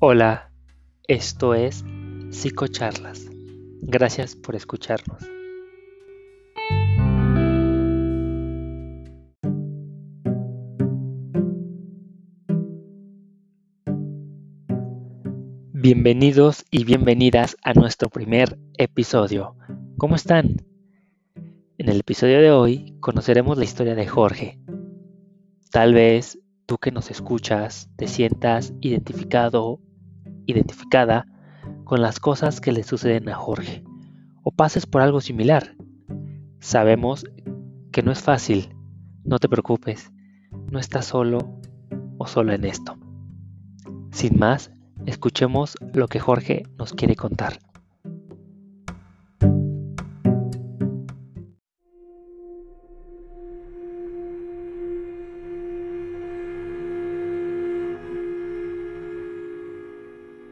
[0.00, 0.52] Hola,
[1.08, 1.84] esto es
[2.30, 3.28] Psicocharlas.
[3.82, 5.24] Gracias por escucharnos.
[15.72, 19.56] Bienvenidos y bienvenidas a nuestro primer episodio.
[19.96, 20.64] ¿Cómo están?
[21.76, 24.60] En el episodio de hoy conoceremos la historia de Jorge.
[25.72, 29.80] Tal vez tú que nos escuchas te sientas identificado,
[30.48, 31.26] identificada
[31.84, 33.84] con las cosas que le suceden a Jorge
[34.42, 35.76] o pases por algo similar.
[36.58, 37.24] Sabemos
[37.92, 38.74] que no es fácil,
[39.24, 40.10] no te preocupes,
[40.72, 41.60] no estás solo
[42.16, 42.98] o solo en esto.
[44.10, 44.72] Sin más,
[45.06, 47.58] escuchemos lo que Jorge nos quiere contar.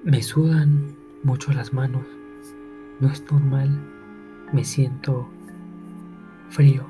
[0.07, 2.07] Me sudan mucho las manos.
[3.01, 3.77] No es normal.
[4.53, 5.29] Me siento
[6.49, 6.87] frío.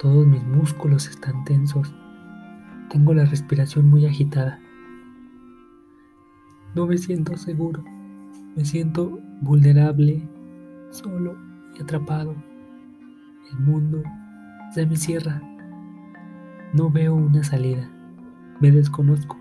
[0.00, 1.94] Todos mis músculos están tensos.
[2.90, 4.58] Tengo la respiración muy agitada.
[6.74, 7.84] No me siento seguro.
[8.56, 10.28] Me siento vulnerable,
[10.90, 11.36] solo
[11.78, 12.34] y atrapado.
[13.52, 14.02] El mundo
[14.74, 15.40] se me cierra.
[16.72, 17.88] No veo una salida.
[18.58, 19.38] Me desconozco.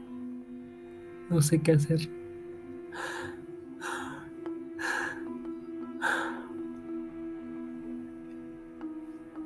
[1.32, 2.17] No sé qué hacer.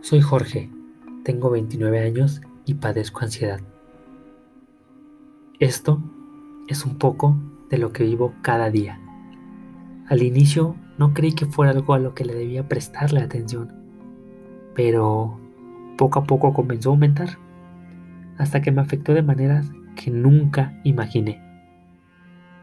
[0.01, 0.69] Soy Jorge,
[1.23, 3.61] tengo 29 años y padezco ansiedad.
[5.59, 6.01] Esto
[6.67, 7.37] es un poco
[7.69, 8.99] de lo que vivo cada día.
[10.07, 13.71] Al inicio no creí que fuera algo a lo que le debía prestarle atención,
[14.75, 15.39] pero
[15.97, 17.37] poco a poco comenzó a aumentar,
[18.37, 21.50] hasta que me afectó de maneras que nunca imaginé.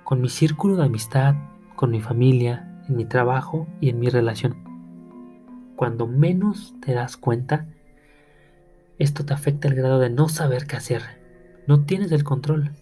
[0.09, 1.35] Con mi círculo de amistad,
[1.77, 4.57] con mi familia, en mi trabajo y en mi relación
[5.77, 7.69] cuando menos te das cuenta,
[8.99, 11.03] esto te afecta al grado de no saber qué hacer.
[11.67, 12.73] No tienes el control.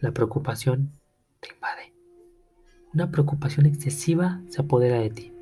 [0.00, 0.92] La preocupación
[1.40, 1.92] te invade.
[2.94, 5.32] Una preocupación excesiva se apodera de ti.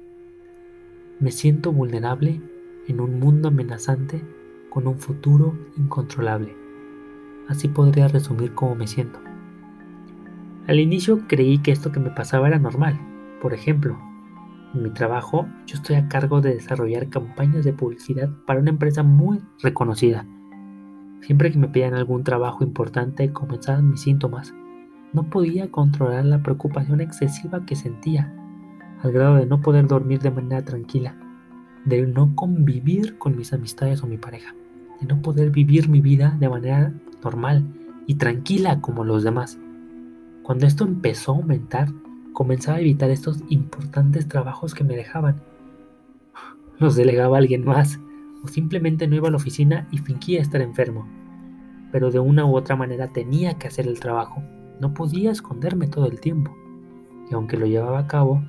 [1.21, 2.41] Me siento vulnerable
[2.89, 4.23] en un mundo amenazante
[4.71, 6.57] con un futuro incontrolable.
[7.49, 9.21] Así podría resumir cómo me siento.
[10.67, 12.99] Al inicio creí que esto que me pasaba era normal.
[13.43, 13.99] Por ejemplo,
[14.73, 19.03] en mi trabajo, yo estoy a cargo de desarrollar campañas de publicidad para una empresa
[19.03, 20.25] muy reconocida.
[21.21, 24.55] Siempre que me pedían algún trabajo importante comenzaban mis síntomas.
[25.13, 28.33] No podía controlar la preocupación excesiva que sentía,
[29.03, 31.15] al grado de no poder dormir de manera tranquila,
[31.85, 34.55] de no convivir con mis amistades o mi pareja,
[34.99, 37.67] de no poder vivir mi vida de manera normal
[38.07, 39.59] y tranquila como los demás.
[40.45, 41.89] Cuando esto empezó a aumentar,
[42.35, 45.41] comenzaba a evitar estos importantes trabajos que me dejaban.
[46.79, 47.99] Los delegaba a alguien más,
[48.45, 51.09] o simplemente no iba a la oficina y fingía estar enfermo.
[51.93, 54.43] Pero de una u otra manera tenía que hacer el trabajo.
[54.81, 56.55] No podía esconderme todo el tiempo.
[57.31, 58.45] Y aunque lo llevaba a cabo,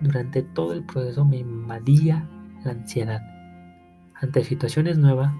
[0.00, 2.26] durante todo el proceso me invadía
[2.64, 3.20] la ansiedad.
[4.14, 5.34] Ante situaciones nuevas,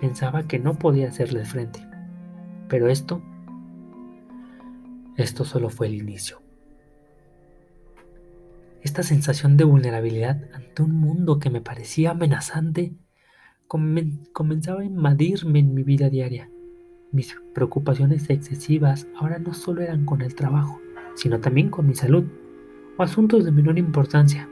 [0.00, 1.84] pensaba que no podía hacerles frente.
[2.68, 3.20] Pero esto,
[5.16, 6.40] esto solo fue el inicio.
[8.82, 12.94] Esta sensación de vulnerabilidad ante un mundo que me parecía amenazante
[13.66, 16.50] comenzaba a invadirme en mi vida diaria.
[17.12, 20.80] Mis preocupaciones excesivas ahora no solo eran con el trabajo,
[21.14, 22.24] sino también con mi salud
[22.96, 24.48] o asuntos de menor importancia,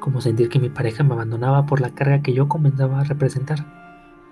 [0.00, 3.66] como sentir que mi pareja me abandonaba por la carga que yo comenzaba a representar,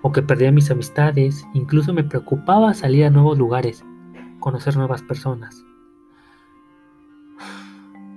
[0.01, 3.83] o que perdía mis amistades, incluso me preocupaba salir a nuevos lugares,
[4.47, 5.65] conocer nuevas personas,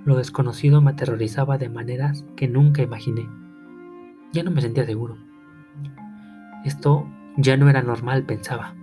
[0.05, 3.27] lo desconocido me aterrorizaba de maneras que nunca imaginé.
[4.31, 5.17] Ya no me sentía seguro.
[6.63, 7.05] Esto
[7.35, 8.73] ya no era normal, pensaba.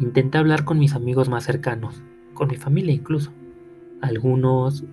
[0.00, 2.02] Intenté hablar con mis amigos más cercanos,
[2.34, 3.30] con mi familia incluso.
[4.00, 4.84] Algunos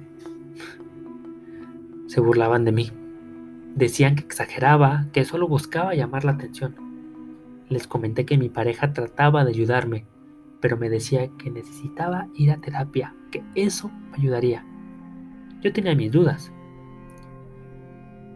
[2.06, 2.92] se burlaban de mí.
[3.74, 6.76] Decían que exageraba, que solo buscaba llamar la atención.
[7.68, 10.06] Les comenté que mi pareja trataba de ayudarme,
[10.68, 14.66] pero me decía que necesitaba ir a terapia, que eso me ayudaría.
[15.62, 16.52] Yo tenía mis dudas,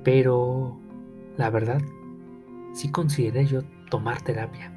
[0.05, 0.79] pero
[1.35, 1.81] la verdad,
[2.71, 4.71] sí consideré yo tomar terapia.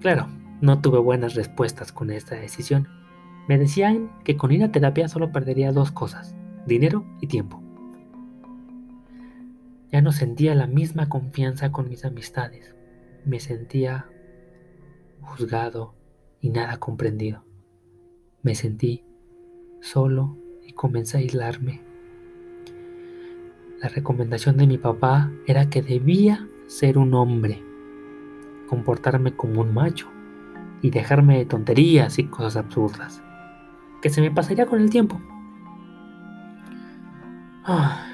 [0.00, 0.28] Claro,
[0.62, 2.88] no tuve buenas respuestas con esta decisión.
[3.46, 6.34] Me decían que con ir a terapia solo perdería dos cosas,
[6.66, 7.62] dinero y tiempo.
[9.92, 12.74] Ya no sentía la misma confianza con mis amistades.
[13.26, 14.06] Me sentía
[15.24, 15.94] juzgado,
[16.40, 17.42] y nada comprendido.
[18.42, 19.02] Me sentí
[19.80, 20.36] solo
[20.66, 21.80] y comencé a aislarme.
[23.80, 27.62] La recomendación de mi papá era que debía ser un hombre,
[28.68, 30.08] comportarme como un macho
[30.82, 33.22] y dejarme de tonterías y cosas absurdas,
[34.02, 35.20] que se me pasaría con el tiempo.
[37.64, 38.06] Ah,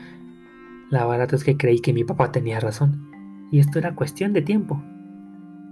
[0.91, 4.43] la verdad es que creí que mi papá tenía razón, y esto era cuestión de
[4.43, 4.81] tiempo.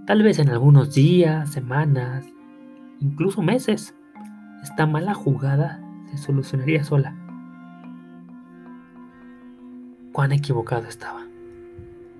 [0.09, 2.25] Tal vez en algunos días, semanas,
[2.99, 3.93] incluso meses,
[4.63, 5.79] esta mala jugada
[6.09, 7.15] se solucionaría sola.
[10.11, 11.27] Cuán equivocado estaba,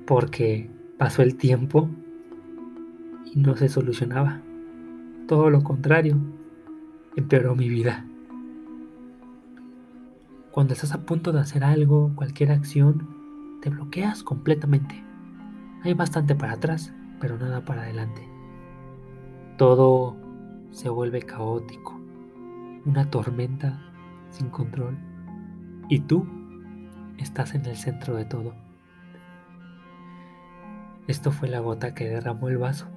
[0.05, 0.69] porque
[0.99, 1.89] pasó el tiempo
[3.25, 4.39] y no se solucionaba.
[5.27, 6.15] Todo lo contrario,
[7.15, 8.05] empeoró mi vida.
[10.51, 13.09] Cuando estás a punto de hacer algo, cualquier acción,
[13.63, 15.03] te bloqueas completamente.
[15.81, 18.27] Hay bastante para atrás, pero nada para adelante.
[19.57, 20.15] Todo
[20.71, 21.99] se vuelve caótico,
[22.85, 23.81] una tormenta
[24.29, 24.97] sin control.
[25.89, 26.27] Y tú
[27.17, 28.53] estás en el centro de todo.
[31.07, 32.87] Esto fue la gota que derramó el vaso.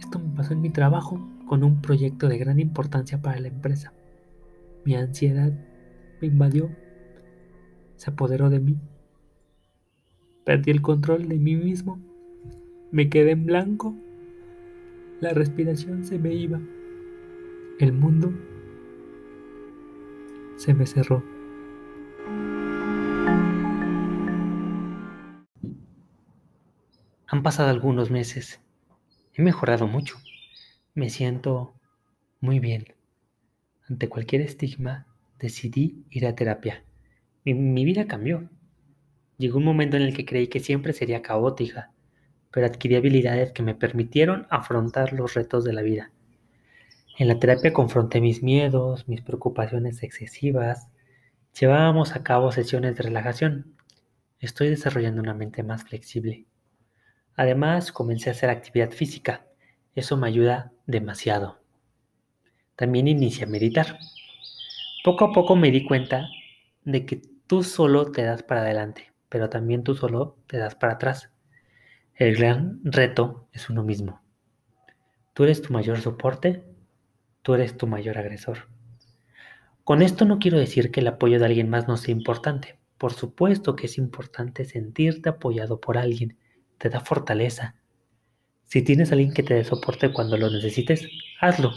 [0.00, 3.92] Esto me pasó en mi trabajo con un proyecto de gran importancia para la empresa.
[4.84, 5.52] Mi ansiedad
[6.20, 6.70] me invadió,
[7.96, 8.76] se apoderó de mí.
[10.44, 11.98] Perdí el control de mí mismo,
[12.90, 13.94] me quedé en blanco,
[15.20, 16.60] la respiración se me iba,
[17.78, 18.32] el mundo
[20.56, 21.22] se me cerró.
[27.28, 28.60] Han pasado algunos meses.
[29.34, 30.16] He mejorado mucho.
[30.94, 31.74] Me siento
[32.40, 32.86] muy bien.
[33.88, 35.06] Ante cualquier estigma,
[35.38, 36.84] decidí ir a terapia.
[37.44, 38.48] Mi, vida cambió.
[39.38, 41.92] Llegó un momento en el que creí que siempre sería caótica,
[42.50, 46.10] pero adquirí habilidades que me permitieron afrontar los retos de la vida.
[47.18, 50.88] En la terapia confronté mis miedos, mis preocupaciones excesivas.
[51.58, 53.74] Llevábamos a cabo sesiones de relajación.
[54.38, 56.44] Estoy desarrollando una mente más flexible.
[57.34, 59.46] Además, comencé a hacer actividad física.
[59.94, 61.58] Eso me ayuda demasiado.
[62.76, 63.98] También inicié a meditar.
[65.02, 66.28] Poco a poco me di cuenta
[66.84, 70.94] de que tú solo te das para adelante, pero también tú solo te das para
[70.94, 71.30] atrás.
[72.18, 74.22] El gran reto es uno mismo.
[75.34, 76.64] Tú eres tu mayor soporte,
[77.42, 78.68] tú eres tu mayor agresor.
[79.84, 82.78] Con esto no quiero decir que el apoyo de alguien más no sea importante.
[82.96, 86.38] Por supuesto que es importante sentirte apoyado por alguien,
[86.78, 87.74] te da fortaleza.
[88.64, 91.06] Si tienes a alguien que te dé soporte cuando lo necesites,
[91.38, 91.72] hazlo.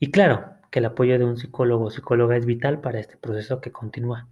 [0.00, 3.60] Y claro, que el apoyo de un psicólogo o psicóloga es vital para este proceso
[3.60, 4.26] que continúa,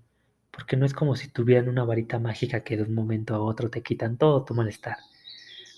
[0.51, 3.71] porque no es como si tuvieran una varita mágica que de un momento a otro
[3.71, 4.97] te quitan todo tu malestar,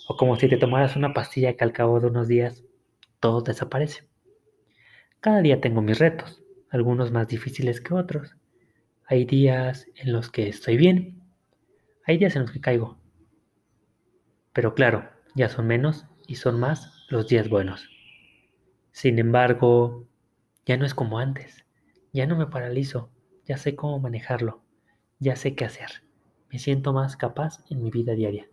[0.08, 2.64] o como si te tomaras una pastilla que al cabo de unos días
[3.20, 4.04] todo desaparece.
[5.20, 8.34] Cada día tengo mis retos, algunos más difíciles que otros.
[9.06, 11.22] Hay días en los que estoy bien,
[12.04, 12.98] hay días en los que caigo.
[14.52, 17.88] Pero claro, ya son menos y son más los días buenos.
[18.90, 20.06] Sin embargo,
[20.66, 21.64] ya no es como antes.
[22.12, 23.10] Ya no me paralizo.
[23.46, 24.62] Ya sé cómo manejarlo.
[25.18, 26.02] Ya sé qué hacer.
[26.50, 28.48] Me siento más capaz en mi vida diaria.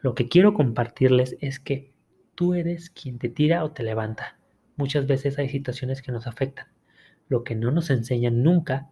[0.00, 1.92] Lo que quiero compartirles es que
[2.34, 4.38] tú eres quien te tira o te levanta.
[4.76, 6.66] Muchas veces hay situaciones que nos afectan.
[7.28, 8.90] Lo que no nos enseñan nunca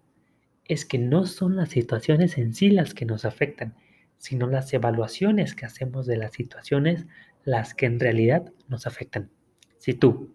[0.65, 3.75] es que no son las situaciones en sí las que nos afectan,
[4.19, 7.07] sino las evaluaciones que hacemos de las situaciones
[7.45, 9.31] las que en realidad nos afectan.
[9.79, 10.35] Si tú,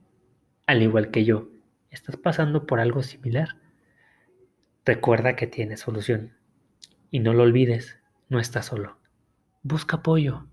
[0.65, 1.49] al igual que yo,
[1.89, 3.60] estás pasando por algo similar,
[4.85, 6.33] recuerda que tienes solución.
[7.09, 8.97] Y no lo olvides, no estás solo.
[9.63, 10.47] Busca apoyo.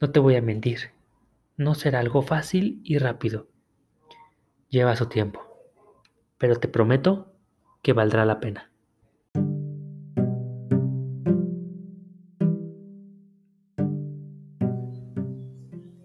[0.00, 0.90] No te voy a mentir,
[1.56, 3.48] no será algo fácil y rápido.
[4.68, 5.42] Lleva su tiempo,
[6.38, 7.34] pero te prometo
[7.82, 8.70] que valdrá la pena.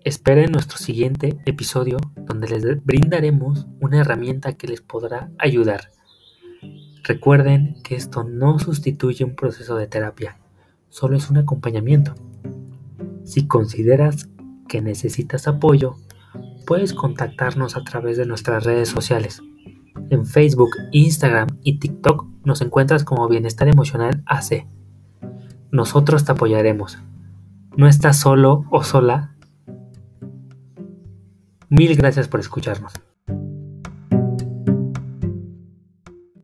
[0.04, 5.92] Esperen nuestro siguiente episodio donde les brindaremos una herramienta que les podrá ayudar.
[7.08, 10.40] Recuerden que esto no sustituye un proceso de terapia,
[10.90, 12.16] solo es un acompañamiento.
[13.24, 14.28] Si consideras
[14.68, 15.98] que necesitas apoyo,
[16.66, 19.44] puedes contactarnos a través de nuestras redes sociales.
[20.10, 24.66] En Facebook, Instagram y TikTok nos encuentras como Bienestar Emocional AC.
[25.72, 26.98] Nosotros te apoyaremos.
[27.78, 29.36] No estás solo o sola
[31.70, 32.94] Mil gracias por escucharnos.